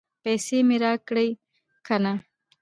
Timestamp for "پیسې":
0.23-0.57